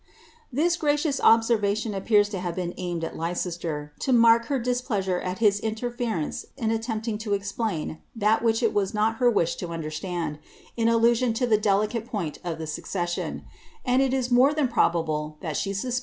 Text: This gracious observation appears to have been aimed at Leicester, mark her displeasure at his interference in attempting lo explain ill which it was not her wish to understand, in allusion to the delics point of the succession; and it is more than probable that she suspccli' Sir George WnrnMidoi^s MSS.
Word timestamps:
This 0.51 0.77
gracious 0.77 1.21
observation 1.23 1.93
appears 1.93 2.27
to 2.29 2.39
have 2.39 2.55
been 2.55 2.73
aimed 2.75 3.03
at 3.03 3.15
Leicester, 3.15 3.93
mark 4.11 4.45
her 4.45 4.57
displeasure 4.57 5.19
at 5.19 5.37
his 5.37 5.59
interference 5.59 6.43
in 6.57 6.71
attempting 6.71 7.19
lo 7.23 7.33
explain 7.33 8.01
ill 8.19 8.35
which 8.37 8.63
it 8.63 8.73
was 8.73 8.95
not 8.95 9.17
her 9.17 9.29
wish 9.29 9.57
to 9.57 9.67
understand, 9.71 10.39
in 10.75 10.89
allusion 10.89 11.33
to 11.33 11.45
the 11.45 11.59
delics 11.59 12.03
point 12.07 12.39
of 12.43 12.57
the 12.57 12.65
succession; 12.65 13.43
and 13.85 14.01
it 14.01 14.11
is 14.11 14.31
more 14.31 14.55
than 14.55 14.67
probable 14.67 15.37
that 15.41 15.55
she 15.55 15.69
suspccli' 15.69 15.73
Sir 15.75 15.81
George 15.81 15.83
WnrnMidoi^s 15.83 15.85
MSS. 15.85 15.99